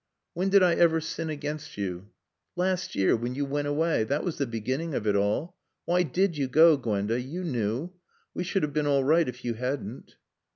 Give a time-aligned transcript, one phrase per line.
[0.33, 2.09] "When did I ever sin against you?"
[2.55, 3.15] "Last year.
[3.15, 4.03] When you went away.
[4.03, 5.55] That was the beginning of it all.
[5.85, 7.21] Why did you go, Gwenda?
[7.21, 7.91] You knew.
[8.33, 10.15] We should have been all right if you hadn't."